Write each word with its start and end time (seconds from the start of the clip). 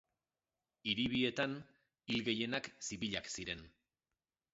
Hiri 0.91 1.03
bietan, 1.13 1.53
hil 2.13 2.23
gehienak 2.29 2.71
zibilak 2.87 3.29
ziren. 3.37 3.63